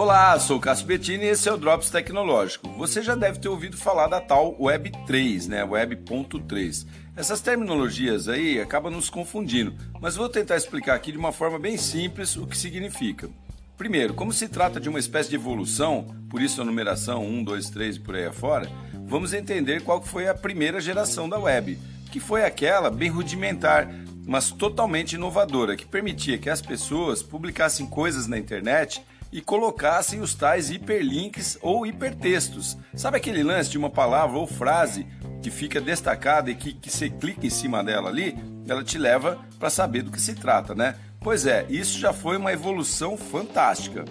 [0.00, 2.68] Olá, sou o Cássio Bettini e esse é o Drops Tecnológico.
[2.74, 5.64] Você já deve ter ouvido falar da tal Web 3, né?
[5.64, 6.86] Web.3.
[7.16, 11.76] Essas terminologias aí acabam nos confundindo, mas vou tentar explicar aqui de uma forma bem
[11.76, 13.28] simples o que significa.
[13.76, 17.68] Primeiro, como se trata de uma espécie de evolução, por isso a numeração 1, 2,
[17.70, 18.70] 3 e por aí afora,
[19.04, 21.76] vamos entender qual foi a primeira geração da web,
[22.12, 23.92] que foi aquela bem rudimentar,
[24.24, 30.34] mas totalmente inovadora, que permitia que as pessoas publicassem coisas na internet e colocassem os
[30.34, 32.76] tais hiperlinks ou hipertextos.
[32.94, 35.06] Sabe aquele lance de uma palavra ou frase
[35.42, 39.38] que fica destacada e que, que você clica em cima dela ali, ela te leva
[39.58, 40.94] para saber do que se trata, né?
[41.20, 44.04] Pois é, isso já foi uma evolução fantástica.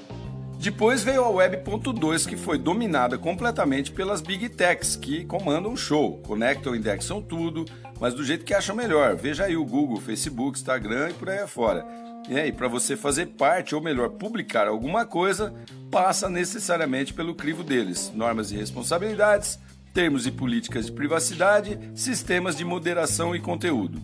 [0.59, 6.17] Depois veio a Web.2, que foi dominada completamente pelas Big Techs, que comandam o show,
[6.23, 7.63] conectam indexam tudo,
[7.99, 9.15] mas do jeito que acham melhor.
[9.15, 11.85] Veja aí o Google, Facebook, Instagram e por aí afora.
[12.27, 15.53] E para você fazer parte, ou melhor, publicar alguma coisa,
[15.89, 19.59] passa necessariamente pelo crivo deles: normas e responsabilidades,
[19.93, 24.01] termos e políticas de privacidade, sistemas de moderação e conteúdo.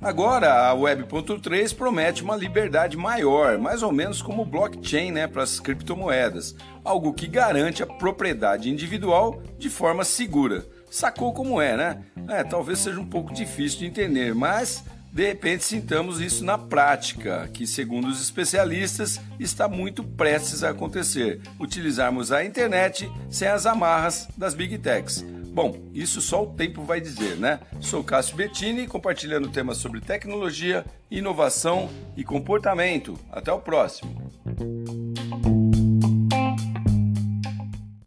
[0.00, 5.42] Agora, a Web.3 promete uma liberdade maior, mais ou menos como o blockchain né, para
[5.42, 6.54] as criptomoedas,
[6.84, 10.64] algo que garante a propriedade individual de forma segura.
[10.88, 12.02] Sacou como é, né?
[12.28, 17.50] É, talvez seja um pouco difícil de entender, mas de repente sintamos isso na prática,
[17.52, 24.28] que segundo os especialistas está muito prestes a acontecer, utilizarmos a internet sem as amarras
[24.36, 25.24] das big techs.
[25.52, 27.60] Bom, isso só o tempo vai dizer, né?
[27.80, 33.18] Sou Cássio Bettini, compartilhando temas sobre tecnologia, inovação e comportamento.
[33.30, 34.27] Até o próximo.